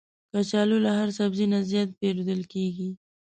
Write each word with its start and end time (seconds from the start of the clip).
کچالو 0.31 0.77
له 0.85 0.91
هر 0.99 1.09
سبزي 1.19 1.45
نه 1.53 1.59
زیات 1.69 1.89
پېرودل 1.99 2.41
کېږي 2.53 2.89